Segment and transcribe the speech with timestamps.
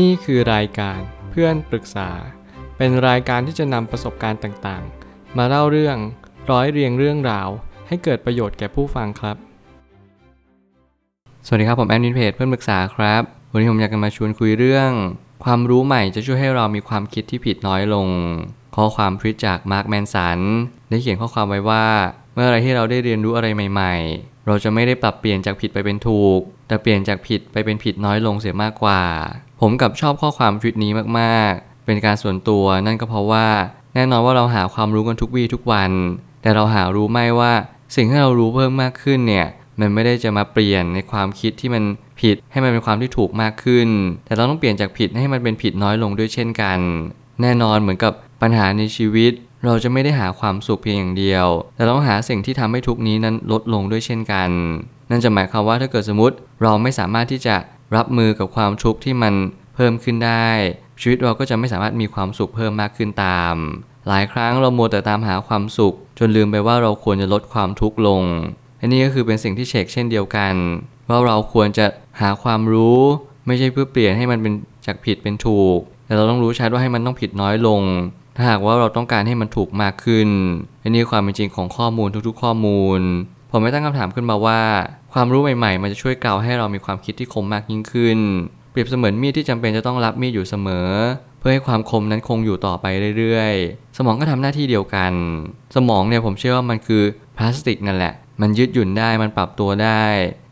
[0.00, 2.10] นี่คือรายการเพื่อนปรึกษา
[2.76, 5.96] เป็นรายการที่จะนำประสบการณ์ต่างๆ มาเล่าเรื่อง
[6.50, 7.48] ร้อยเรียงเรื่องราว
[7.88, 9.36] ให้เกิดประโยชน์แก่ผู้ฟังครับ
[11.46, 14.90] สวัสดีครับผมแอดมินเพจเพื่อนปรึกษาครับ วันนี้ผมอยากจะมาชวนคุยเรื่อง
[15.44, 18.08] ความรู้ใหม่จะช่วยให้เรามีความคิดที่ผิดน้อยลง
[18.76, 20.38] ข้อความทวิจากมาร์คแมนสัน
[20.88, 21.86] ได้เขียนข้อความไว้ว่า
[22.34, 29.00] เมื่อไรที่เราได้เรียนรู้อะไรใหม่ ๆ เราจะไม่ได้ปรับเปลี่ยนจากผิดไปเป็นถูก แต่เปลี่ยนจากผิดไปเป็นผิดน้อยลงเสียมากกว่า
[29.64, 33.46] ผมกับชอบข้อความทวิตนี้มากๆ เป็นการส่วนตัวนั่นก็เพราะว่า
[33.94, 35.90] แน่นอนว่าเราหาความรู้กันทุกวี่ทุกวัน
[36.42, 37.52] แต่เราหารู้ไหมว่า
[37.96, 39.46] สิ่งที่เรารู้เพิ่มมากขึ้นเนี่ย
[39.80, 41.82] มันไม่ได้จะมาเปลี่ยนในความคิดที่มัน
[42.20, 43.88] ผิดให้มันเป็นความที่ถูกมากขึ้น
[44.24, 46.78] แต่เราต้องเปลี่ยนจากผิดให้มันเป็นผิดน้อยลงด้วยเช่นกัน
[47.42, 49.32] แน่นอนเหมือนกับปัญหาในชีวิต
[49.64, 54.50] เราจะไม่ได้หาความสุขเพียงอย่างเดียว แต่ต้องหาสิ่งที่ทำให้ทุกนี้นั้นลดลงด้วยเช่นกัน
[55.10, 57.56] นั่นจะหมายความว่าถ้าเกิดสมมติเราไม่สามารถที่จะ
[57.96, 59.34] รับมือกับความทุกข์ที่มัน
[59.82, 60.48] พิ่มขึ้นได้
[61.00, 63.54] ชีวิตเราก็จะไม่สามารถมีความสุขเพิ่มมากขึ้นตาม
[64.08, 68.22] หลายครั้งเรามัวแต่ตามหาความสุข จนลืมไปว่าเราควรจะลดความทุกข์ลง
[68.80, 70.54] อันนี้ก็คือเป็นสิ่งที่เช็คเช่นเดียวกัน
[71.08, 71.86] ว่าเราควรจะ
[72.20, 73.00] หาความรู้
[73.46, 74.52] ไม่ใช่เพื่อเปลี่ยนให้มันเป็น
[74.86, 77.82] จากผิดเป็นถูก แต่เราต้องรู้ชัดว่าให้มันต้องผิดน้อยลง
[78.36, 80.28] ถ้าหากว่าเราต้องการให้มันถูกมากขึ้น
[80.82, 83.00] อันนี้ความเป็นจริงของข้อมูลทุกๆ ข้อมูล
[83.50, 84.60] ผมไม่ตั้งคำถามขึ้นมาว่า
[85.12, 88.18] ความรู้ใหม่ๆ มันจะช่วยกล่าวให้เรามีความคิดที่คมมากยิ่งขึ้น
[88.72, 90.88] เปรียบเสมือนมีดที่จำเป็นจะต้องรับมีดอยู่เสมอ
[91.38, 92.86] เพื่อให้ความคมนั้นคงอยู่ต่อไป
[93.18, 95.12] เรื่อยๆ สมองก็ทำหน้าที่เดียวกัน
[95.76, 97.02] สมองเนี่ยผมเชื่อว่ามันคือ
[97.36, 100.04] พลาสติกนั่นแหละ มันยืดหยุ่นได้มันปรับตัวได้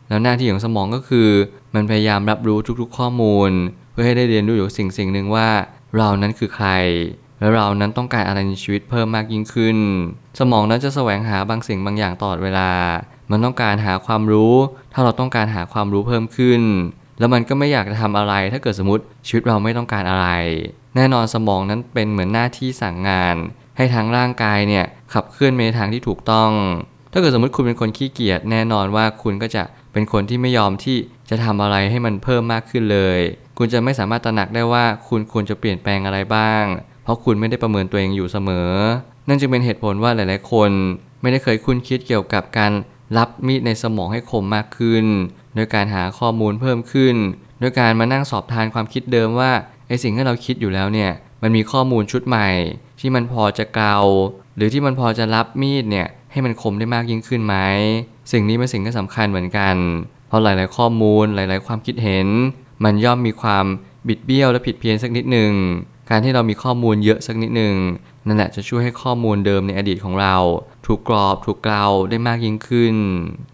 [0.09, 1.29] แล้วหน้าที่ของสมองก็คือ
[1.73, 3.51] มันพยายามรับรู้ทุกๆ ข้อมูล
[3.91, 5.49] เพื่อให้ได้เรียนรู้อยู่สิ่งสิ่งหนึ่งว่า
[5.97, 6.69] เรานั้นคือใคร
[7.39, 9.77] และเรานั้นต้องการอะไรในชีวิตเพิ่มมากยิ่งขึ้น
[10.39, 12.69] สมองนั้นจะแสวงหาบางสิ่งบางอย่างตลอดเวลา
[13.31, 14.55] มันต้องการหาความรู้
[14.93, 16.61] ถ้าเราต้องการหาความรู้เพิ่มขึ้น
[17.21, 20.27] แล้วมันก็ไม่อยากจะทำอะไร ถ้าเกิดสมมติชีวิตเราไม่ต้องการอะไร
[20.95, 23.35] แน่นอนสมองนั้นเป็นเหมือนหน้าที่สั่งงาน
[23.77, 26.51] ให้ทั้งร่างกายเนี่ยขับเคลื่อนไปในทางที่ถูกต้อง
[27.11, 30.97] ถ้าเกิดสมมติคุณเป็นคนขี้เกียจแน่นอนว่าคุณก็จะเป็นคนที่ไม่ยอมที่
[31.29, 33.19] จะทำอะไรให้มันเพิ่มมากขึ้นเลย
[33.57, 36.63] คุณจะไม่สามารถตระหนักได้ว่าคุณควรจะเปลี่ยนแปลงอะไรบ้าง
[37.03, 38.71] เพราะคุณไม่ได้ประเมินตัวเองอยู่เสมอ
[39.27, 40.71] นั่นจึงเป็นเหตุผลว่าหลาย ๆ คน
[41.21, 42.71] ไม่ได้เคยคุ้นคิดเกี่ยวกับการ
[43.17, 45.05] รับมีดในสมองให้คมมากขึ้น
[45.55, 47.15] โดยการหาข้อมูลเพิ่มขึ้น
[47.59, 49.51] โดยการมานั่งสอบทานความคิดเดิมว่า
[49.87, 52.49] ไอสิ่งที่เราคิดอยู่แล้วเนี่ยมันมีข้อมูลชุดใหม่
[52.99, 53.97] ที่มันพอจะเกา
[54.55, 57.55] หรือที่มันพอจะรับมีดเนี่ยให้มันคมได้มากยิ่งขึ้นไหม
[58.31, 59.75] สิ่งนี้เป็นสิ่งที่สำคัญเหมือนกัน
[60.27, 62.27] เพราะหลาย ๆ ข้อมูลหลาย ๆ ความคิดเห็น
[62.83, 63.65] มันย่อมมีความ
[64.07, 65.51] บิดเบี้ยวและผิดเพี้ยนสักนิดหนึ่ง
[66.13, 67.75] การที่เรามีข้อมูลเยอะสักนิดหนึ่ง
[68.27, 70.35] นั่นแหละจะช่วยให้ข้อมูลเดิมในอดีตของเรา
[70.85, 72.95] ถูกกรอบถูกเกลาได้มากยิ่งขึ้น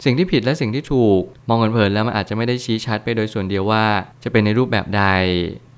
[0.06, 3.86] สิ่งที่ผิดและสิ่งที่ถูก มองกันเพลินแล้วมันอาจจะไม่ได้ชี้ชัดไปโดยส่วนเดียวว่า
[4.24, 5.04] จะเป็นในรูปแบบใด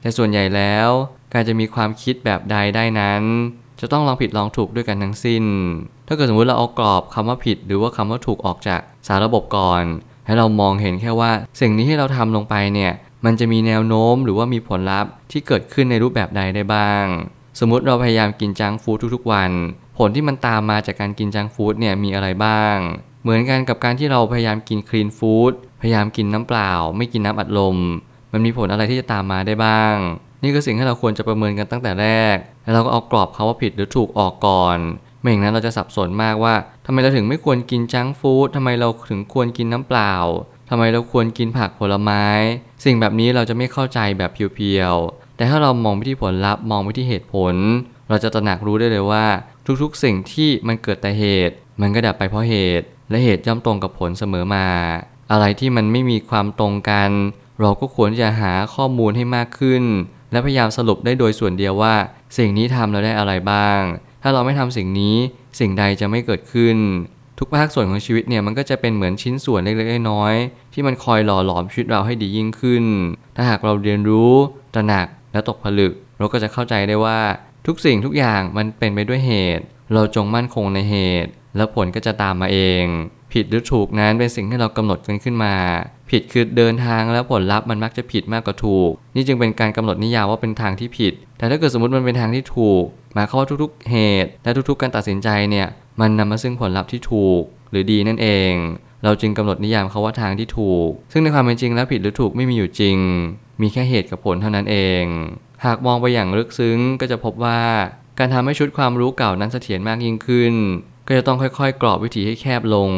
[0.01, 0.89] แต่ส่วนใหญ่แล้ว
[1.33, 3.23] การจะมีความคิดแบบใดได้นั้น
[3.79, 5.43] จะต้องลองผิดลองถูกด้วยกันทั้งสิ้น
[6.07, 9.83] ถ้าเกิดสมมติเราเอากรอบคำว่าผิด หรือว่าคำว่าถูกออกจากสารระบบก่อน
[10.25, 12.93] ให้เรามองเห็นแค่ว่า สิ่งนี้ที่เราทำลงไปเนี่ย
[13.25, 17.05] มันจะมีแนวโน้มหรือว่ามีผลลัพธ์ที่เกิดขึ้นในรูปแบบใดได้บ้าง
[17.59, 19.51] สมมุติเราพยายามกินจังฟู้ดทุกๆวัน
[19.97, 22.77] ผลที่มันตามมาจากการกินจังฟู้ดเนี่ยมีอะไรบ้าง
[23.21, 27.77] เหมือนกันกับการที่เราพยายามกินคลีนฟู้ดพยายามกินน้ำเปล่า ไม่กินน้ำอัดลม
[28.33, 29.95] มันมีผลอะไรที่จะตามมาได้บ้าง
[30.43, 34.77] นี่คือสิ่งที่เราควรจะประเมินกันตั้งแต่แรก แล้วเราก็เอากรอบเขาว่าผิดหรือถูกออกก่อน
[35.19, 36.53] ไม่อย่างนั้นเราจะสับสนมากว่า
[36.85, 40.13] ทำไมเราถึงไม่ควรกินจังฟู้ดทำไมเราถึงควรกินน้ำเปล่า
[40.69, 42.25] ทำไมเราควรกินผักผลไม้
[42.85, 47.55] สิ่งแบบนี้เราจะไม่เข้าใจแบบเพียวๆ แต่ถ้าเรามองไปที่ผลลัพธ์มองไปที่เหตุผล
[48.09, 49.25] เราจะตระหนักรู้ได้เลยว่า
[49.81, 54.67] ทุกๆ สิ่งที่มันเกิดแต่เหตุ มันก็ดับไปเพราะเหตุ และเหตุย่อมตรงกับผลเสมอมา
[55.31, 57.09] อะไรที่มันไม่มีความตรงกัน
[57.61, 59.83] เราก็ควรจะหาข้อมูลให้มากขึ้น
[60.31, 61.95] และพยายามสรุปได้โดยส่วนเดียวว่า
[62.37, 63.81] สิ่งนี้ทำแล้วได้อะไรบ้าง
[64.23, 65.15] ถ้าเราไม่ทำสิ่งนี้
[65.59, 66.77] สิ่งใดจะไม่เกิดขึ้น
[67.39, 72.85] ทุกภาคส่วนของชีวิตเนี่ยมันก็จะเป็นเหมือนชิ้นส่วนเล็กๆน้อยๆที่มันคอยหล่อหลอมชีวิตเราให้ดียิ่งขึ้น
[73.35, 74.33] ถ้าหากเราเรียนรู้
[74.73, 77.19] ตระหนักและตกผลึก เราก็จะเข้าใจได้ว่า
[77.67, 82.85] ทุกสิ่งทุกอย่างมันเป็นไปด้วยเหตุ เราจงมั่นคงในเหตุ แล้วผลก็จะตามมาเอง
[83.33, 85.53] ผิดหรือถูกนั้นเป็นสิ่งที่เรากำหนดกันขึ้นมา
[86.11, 92.83] ผิดคือเดินทางแล้วผลลัพธ์มันมักจะผิดมากกว่าถูก นี่จึงเป็นการกำหนดนิยามว่าเป็นทางที่ผิด แต่ถ้าเกิดสมมติมันเป็นทางที่ถูก
[93.13, 95.67] หมายความว่าทุกๆ เหตุ และทุกๆ การตัดสินใจเนี่ย
[96.01, 97.41] มันนำมาซึ่งผลลัพธ์ที่ถูก
[97.71, 98.53] หรือดีนั่นเอง
[99.03, 102.97] เราจึงกำหนดนิยามเขาว่าทางที่ถูก ซึ่งในความเป็นจริงแล้วผิดหรือถูกไม่มีอยู่จริง
[103.61, 105.03] มีแค่เหตุกับผลเท่านั้นเอง
[105.65, 107.61] หากมองไปอย่างลึกซึ้งก็จะพบว่า
[108.19, 110.53] การทำให้ชุดความรู้เก่านั้นเสถียรมากยิ่งขึ้น
[111.11, 112.89] ก็จะต้องค่อยๆ กรอบวิถีให้แคบลง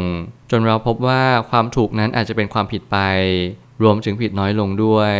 [0.51, 2.97] จนเราพบว่าความถูกนั้นอาจจะเป็นความผิดไป
[3.83, 5.15] รวมถึงผิดน้อยลงด้วย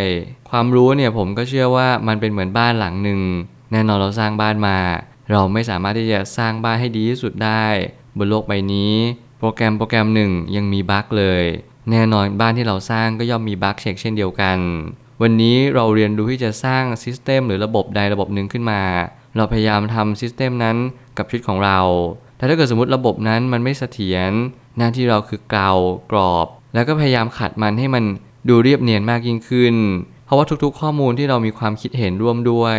[0.49, 3.21] ความรู้เนี่ยผมก็เชื่อว่ามันเป็นเหมือนบ้านหลังหนึ่ง
[3.71, 4.77] แน่นอนเราสร้างบ้านมา
[5.31, 7.65] เราไม่สามารถที่จะสร้างบ้านให้ดีที่สุดได้
[8.17, 8.93] บนโลกใบนี้
[9.39, 11.43] โปรแกรมโปรแกรมหนึ่งยังมีบั๊กเลย
[11.91, 14.57] แน่นอนบ้านที่เราสร้างก็ย่อมมีบั๊กเช็คเช่นเดียวกัน
[15.21, 18.81] วันนี้เราเรียนรู้ที่จะสร้างซิสเต็มหรือระบบใดระบบหนึ่งขึ้นมา
[19.35, 20.77] เราพยายามทำ system นั้น
[21.17, 21.79] กับชีวิตของเรา
[22.41, 24.31] แต่ถ้าเกิดสมมติระบบนั้นมันไม่เสถียร
[24.77, 25.71] หน้าที่เราคือเกลา
[26.11, 28.03] กรอบ แล้วก็พยายามขัดมันให้มัน
[28.49, 29.75] ดูเรียบเนียนมากยิ่งขึ้น
[30.25, 32.77] เพราะว่าทุกๆ ข้อมูลที่เรามีความคิดเห็นร่วมด้วย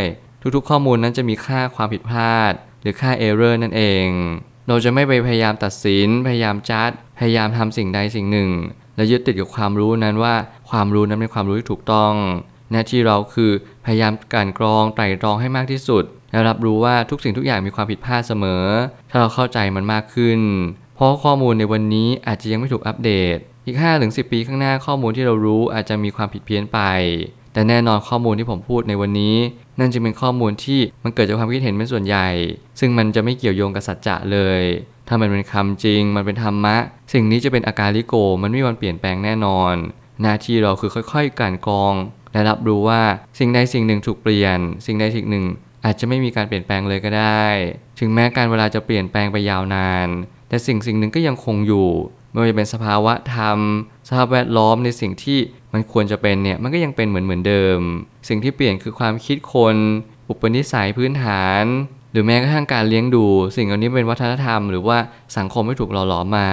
[0.54, 4.06] ทุกๆ ข้อมูลนั้นจะมีค่าความผิดพลาด หรือค่า error นั่นเอง
[4.68, 8.50] เราจะไม่ไปพยายามตัดสิน พยายามจัด พยายามทำสิ่งใดสิ่งหนึ่ง
[8.96, 10.34] และยึดติดกับความรู้นั้นว่า
[10.70, 12.12] ความรู้นั้นเป็นความรู้ที่ถูกต้อง
[12.72, 13.50] หน้าที่เราคือ
[13.84, 18.64] พยายามกลั่นกรองไตร่ตรองให้มากที่สุด และรับรู้ว่าทุกสิ่งทุกอย่างมีความผิดพลาดเสมอ
[19.10, 20.40] ถ้าเราเข้าใจมันมากขึ้น
[20.96, 23.36] เพราะข้อมูลในวันนี้อาจจะยังไม่ถูกอัปเดต
[23.66, 26.80] อีก 5-10 ปีข้างหน้าข้อมูลที่เรารู้อาจจะมีความผิดเพี้ยนไป
[27.52, 29.36] แต่แน่นอนข้อมูลที่ผมพูดในวันนี้
[29.80, 32.28] นั่นจะเป็นข้อมูลที่มันเกิดจากความคิดเห็นเป็นส่วนใหญ่
[32.80, 34.62] ซึ่งมันจะไม่เกี่ยวโยงกับสัจจะเลย
[35.08, 36.76] ถ้ามันเป็นคำจริง มันเป็นธรรมะ
[37.12, 39.74] สิ่งนี้จะเป็นอาการลิโก มันไม่มีวันเปลี่ยนแปลงแน่นอน
[40.22, 41.94] หน้าที่เราคือค่อยๆกลั่นกรอง
[42.32, 43.02] และรับรู้ว่า
[43.38, 45.44] สิ่งใดสิ่งหนึ่งถูกเปลี่ยน สิ่งใดสิ่งหนึ่ง
[45.84, 47.44] อาจจะไม่มีการเปลี่ยนแปลงเลยก็ได้
[47.98, 50.08] ถึงแม้การเวลาจะเปลี่ยนแปลงไปยาวนาน
[50.48, 51.88] แต่สิ่งสิ่งหนึ่งก็ยังคงอยู่
[52.30, 53.58] ไม่ว่าจะเป็นสภาวะธรรม
[54.08, 55.38] สภาพแวดล้อมในสิ่งที่
[55.72, 57.78] มันควรจะเป็นเนี่ยมันก็ยังเป็นเหมือนเหมือนเดิม
[58.28, 59.76] สิ่งที่เปลี่ยนคือความคิดคน
[60.28, 61.64] อุปนิสัยพื้นฐาน
[62.12, 63.26] หรือแม้กระทั่งการเลี้ยงดู
[63.56, 64.98] สิ่งเหล่านี้เป็นวัฒนธรรม หรือว่า
[65.36, 66.50] สังคมที่ถูกหล่อหลอมมา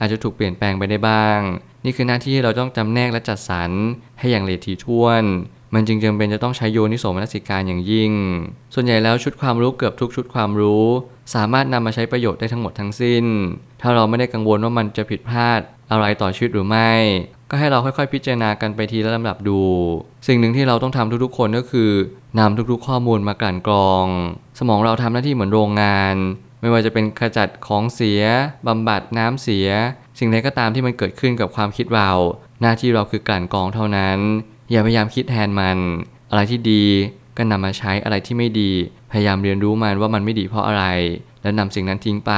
[0.00, 1.40] อาจจะถูกเปลี่ยนแปลงไปได้บ้าง
[1.84, 3.70] นี่คือหน้าที่ที่เราต้องจำแนกและจัดสรร
[4.18, 5.24] ให้อย่างละเอียดถี่ถ้วน
[5.74, 8.12] มันจึงจำเป็นจะต้องใช้โยนิโสมนสิการอย่างยิ่ง
[8.74, 10.84] ส่วนใหญ่แล้วชุดความรู้เกือบทุกชุดความรู้
[11.34, 13.24] สามารถนำมาใช้ประโยชน์ได้ทั้งหมดทั้งสิ้น
[13.82, 15.60] ถ้าเราไม่ได้กังวลว่ามันจะผิดพลาด
[15.90, 16.90] อะไรต่อชีวิตหรือไม่
[17.50, 19.60] ก็ให้เราค่อยๆ พิจารณากันไปทีละลำดับดู
[20.26, 21.90] สิ่งหนึ่งที่เราต้องทำทุกๆ คนก็คือ
[22.38, 24.06] นำทุกๆ ข้อมูลมากลั่นกรอง
[24.58, 26.16] สมองเราทำหน้าที่เหมือนโรงงาน
[26.60, 28.22] ไม่ว่าจะเป็นขจัดของเสีย
[28.66, 29.68] บำบัดน้ำเสีย
[30.18, 32.10] สิ่งใดก็ตามที่มันเกิดขึ้นกับความคิดเรา
[32.60, 34.18] หน้าที่เราคือกลั่นกรองเท่านั้น
[34.70, 35.78] อย่าพยายามคิดแทนมัน
[36.30, 36.84] อะไรที่ดี
[37.36, 38.70] ก็นำมาใช้อะไรที่ไม่ดี
[39.12, 40.84] พยายามเรียนรู้มันว่ามันไม่ดีเพราะอะไร
[41.42, 42.32] แล้วนำสิ่งนั้นทิ้งไป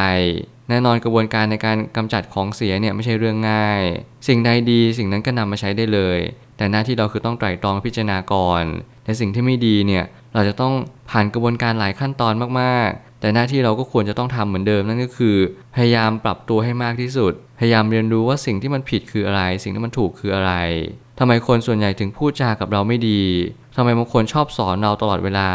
[0.69, 3.82] แน่นอนกระบวนการในการกำจัดของเสียเนี่ยไม่ใช่เรื่องง่าย
[4.29, 6.19] สิ่งใดดีสิ่งนั้นก็นำมาใช้ได้เลย
[6.56, 8.64] แต่หน้าที่เราคือต้องไตร่ตรองพิจารณาก่อน
[9.05, 10.75] และสิ่งที่ไม่ดีเนี่ยเราจะต้อง
[11.11, 15.37] ผ่านกระบวนการหลายขั้นตอนมากๆ แต่หน้าที่เราก็ควรจะต้องทำเหมือนเดิมนั่นก็คือ
[15.75, 20.53] พยายามปรับตัวให้มากที่สุด พยายามเรียนรู้ว่าสิ่งที่มันผิดคืออะไร สิ่งที่มันถูกคืออะไร
[21.19, 23.23] ทำไมคนส่วนใหญ่ถึงพูดจากับเราไม่ดี
[23.76, 25.49] ทำไมบางคนชอบสอนเราตลอดเวลา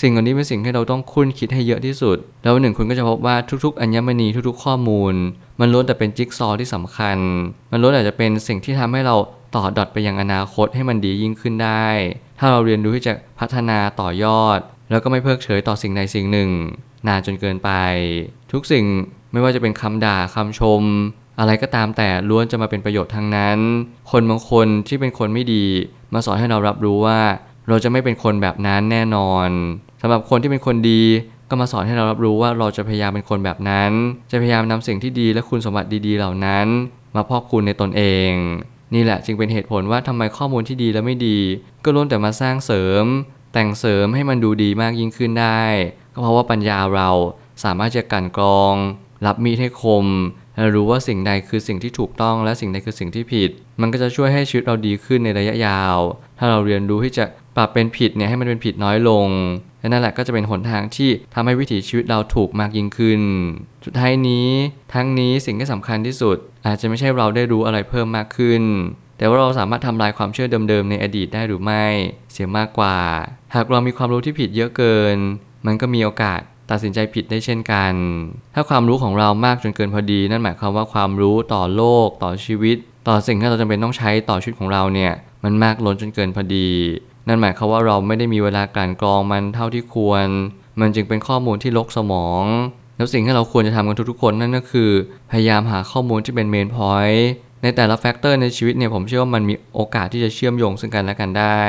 [0.00, 5.14] สิ่งเหล่านี้เป็นสิ่งที่เราต้องคุ้นคิดให้เยอะที่สุด แล้วหนึ่งคุณก็จะพบว่าทุกๆ อัญมณีทุกๆ ข้อมูล
[5.60, 7.18] มันล้วนแต่เป็นจิ๊กซอว์ที่สำคัญ
[7.70, 9.16] มันล้วนแต่จะเป็นสิ่งที่ทำให้เรา
[9.56, 11.86] ต่อดอทไปยังอนาคตให้มันดียิ่งขึ้นได้
[12.38, 14.58] ถ้าเราเรียนรู้ที่จะพัฒนาต่อยอด
[14.90, 16.50] แล้วก็ไม่เพิกเฉยต่อสิ่งใดสิ่งหนึ่ง
[17.08, 17.70] นานจนเกินไป
[18.52, 18.84] ทุกสิ่ง
[19.32, 20.82] ไม่ว่าจะเป็นคำด่าคำชม
[21.38, 23.58] อะไรก็ตามแต่ล้วนจะมาเป็นประโยชน์ทั้งนั้น
[24.10, 25.64] คนบางคนที่เป็นคนไม่ดี
[26.14, 27.20] มาสอนให้เรารับรู้ว่า
[27.68, 29.48] เราจะไม่เป็นคนแบบนั้นแน่นอน
[30.00, 31.02] สำหรับคนที่เป็นคนดี
[31.48, 33.92] ก็มาสอนให้เรารับรู้ว่าเราจะพยายามเป็นคนแบบนั้น
[34.30, 36.66] จะพยายามนำสิ่งที่ดีและคุณสมบัติดี ๆ เหล่านั้น
[37.16, 38.32] มาพอกคุณในตนเอง
[38.94, 41.38] นี่แหละจึงเป็นเหตุผลว่าทำไมข้อมูลที่ดีและไม่ดี
[41.84, 43.04] ก็ล้วนแต่มาสร้างเสริม
[43.52, 45.62] แต่งเสริมให้มันดูดีมากยิ่งขึ้นได้
[46.12, 47.10] ก็เพราะว่าปัญญาเรา
[47.64, 48.74] สามารถจะกันกรอง
[49.26, 50.06] รับมีดให้คม
[50.74, 55.98] รู้ว่าสิ่งใดคือสิ่งที่ถูกต้องและสิ่งใดคือสิ่งที่ผิด มันก็จะช่วยให้ชีวิตเราดีขึ้นในระยะยาว
[56.38, 57.24] ถ้าเราเรียนรู้ที่จะ
[57.56, 59.28] ปรับเป็นผิดเนี่ยให้มันเป็นผิดน้อยลง
[59.80, 63.20] และนั่นแหละก็จะเป็นหนทางที่ทำให้วิถีชีวิตเราถูกมากยิ่งขึ้น
[63.84, 64.48] สุดท้ายนี้
[64.94, 68.62] ทั้งนี้สิ่งที่สำคัญที่สุด อาจจะไม่ใช่เราได้รู้อะไรเพิ่มมากขึ้น
[69.18, 71.84] แต่ว่าเราสามารถทำลายความเชื่อเดิมๆในอดีตได้หรือไม่
[72.32, 72.96] เสียมากกว่า
[73.54, 75.16] หากเรามีความรู้ที่ผิดเยอะเกิน
[75.66, 76.40] มันก็มีโอกาส
[76.70, 77.92] ตัดสินใจผิดได้เช่นกัน
[78.54, 82.76] ถ้าความรู้ของเรามากจนเกินพอดี นั่นหมายความว่าความรู้ต่อโลก ต่อชีวิต
[83.08, 85.12] ต่อสิ่งที่เราจำเป็นต้องใช้ต่อชีวิตของเราเนี่ย
[85.44, 86.68] มันมากล้นจนเกินพอดี
[87.28, 90.26] นั่นหมายความว่าเราไม่ได้มีเวลากลั่นกรองมันเท่าที่ควร
[90.80, 92.44] มันจึงเป็นข้อมูลที่รกสมอง
[92.96, 94.90] แล้วสิ่งที่เราควรจะทำกันทุกๆคนนั่นก็คือ
[95.30, 97.28] พยายามหาข้อมูลที่เป็น main point
[97.62, 101.62] ในแต่ละ factor ในชีวิตเนี่ยผมเชื่อว่ามันมีโอกาสที่จะเชื่อมโยงซึ่งกันและกันได้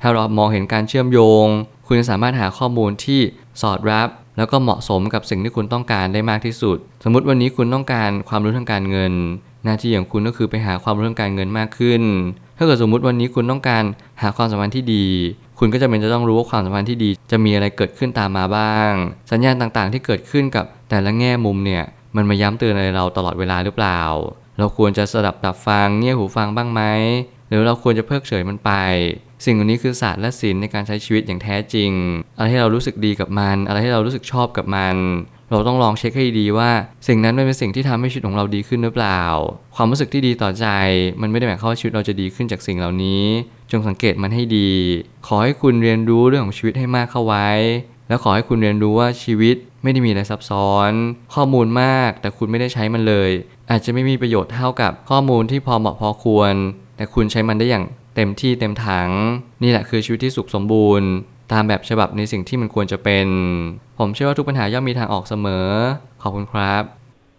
[0.00, 1.46] ถ้าเรามองเห็นการเชื่อมโยง
[1.86, 3.20] คุณจะสามารถหาข้อมูลที่
[3.62, 9.12] สอดรับ แล้วก็เหมาะสมกับสิ่งที่คุณต้องการได้มากที่สุด สมมุติวันนี้คุณต้องการความรู้ทางการเงิน
[9.64, 12.02] หน้าที่ของคุณก็คือไปหาความรู้ทางการเงินมากขึ้น
[12.58, 13.84] ถ้าเกิดสมมุติวันนี้คุณต้องการ
[14.22, 15.06] หาความสัมพันธ์ที่ดี
[15.58, 18.92] คุณก็จะเป็นจะต้องรู้ว่าความสัมพันธ์ที่ดี จะมีอะไรเกิดขึ้นตามมาบ้าง
[19.32, 21.84] สัญญาณต่างๆ ที่เกิดขึ้นกับแต่ละแง่มุมเนี่ย
[22.16, 24.00] มันมาย้ำเตือนอะไรเราตลอดเวลาหรือเปล่า
[24.58, 26.82] เราควรจะสดับตับฟังเงี่ยหูฟังบ้างไหม
[27.52, 28.70] หรือเราควรจะเพิกเฉยมันไป
[29.44, 31.90] สิ่งเหล่านี้คือศาสตร์และศิลป์ในการใช้ชีวิตอย่างแท้จริง
[32.36, 34.96] อะไรที่เรารู้สึกดีกับมัน อะไรที่เรารู้สึกชอบกับมัน
[35.50, 36.70] เราต้องลองเช็คให้ดีว่า
[37.08, 39.22] สิ่งนั้นมันเป็นสิ่งที่ทำให้ชีวิตของเราดีขึ้นหรือเปล่า
[39.76, 40.66] ความรู้สึกที่ดีต่อใจ
[41.20, 43.24] มันไม่ได้หมายความว่าชีวิตเราจะดีขึ้นจากสิ่งเหล่านี้
[43.70, 44.70] จงสังเกตมันให้ดี
[45.26, 47.48] ขอให้คุณเรียนรู้เรื่องของชีวิตให้มากเข้าไว้
[48.08, 50.90] แล้วขอให้คุณเรียนรู้ว่าชีวิตไม่ได้มีอะไรซับซ้อน
[51.34, 53.30] ข้อมูลมากแต่คุณไม่ได้ใช้มันเลย
[53.70, 56.54] อาจจะไม่มีประโยชน์เท่ากับข้อมูลที่พอเหมาะพอควร
[56.96, 57.84] แต่คุณใช้มันได้อย่าง
[58.14, 59.10] เต็มที่เต็มถัง
[59.62, 61.08] นี่แหละคือชีวิตที่สุขสมบูรณ์
[61.52, 63.26] ตามแบบฉบับในสิ่งที่มันควรจะเป็น
[63.98, 65.68] ผมเชื่อว่าทุกปัญหาย่อมมีทางออกเสมอ
[66.22, 66.82] ขอบคุณครับ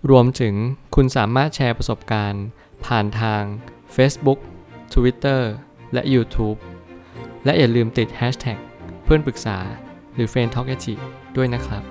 [0.09, 0.55] รวมถึง
[0.95, 2.45] คุณสามารถแชร์ประสบการณ์
[2.85, 3.43] ผ่านทาง
[3.95, 4.39] Facebook
[4.93, 5.41] Twitter
[5.93, 6.57] และ YouTube
[7.45, 8.59] และอย่าลืมติด Hashtag
[9.03, 9.57] เพื่อนปรึกษา
[10.15, 10.69] หรือ f r ร e n d t a l k
[11.35, 11.83] ด้วยนะครับ